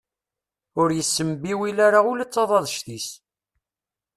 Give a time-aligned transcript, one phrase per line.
[0.81, 3.07] Ur yessembiwil ara ula d taḍadect-is.